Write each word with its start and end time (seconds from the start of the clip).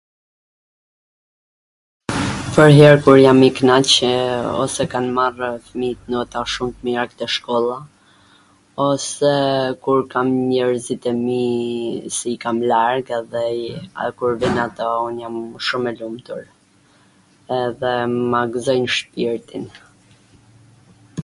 nganjwher 2.53 2.95
kur 3.07 3.17
jam 3.25 3.39
i 3.47 3.49
knaq, 3.57 3.91
ose 4.63 4.81
kan 4.93 5.05
marr 5.17 5.37
fmijt 5.67 6.01
nota 6.13 6.39
shum 6.53 6.69
t 6.77 6.87
mira 6.87 7.03
te 7.19 7.25
shkolla 7.33 7.75
ose 8.89 9.31
kur 9.87 9.99
kam 10.13 10.27
njerzit 10.51 11.03
e 11.11 11.13
mi 11.25 11.43
si 12.15 12.29
i 12.33 12.41
kam 12.45 12.57
larg 12.71 13.05
edhe 13.19 13.45
kur 14.21 14.31
vin 14.45 14.57
ato 14.65 14.87
un 15.07 15.15
jam 15.25 15.35
shum 15.67 15.83
e 15.91 15.93
lumtur 15.99 16.41
edhe 17.63 17.93
ma 18.33 18.41
gwzojn 18.57 18.85
shpirtin 18.97 19.65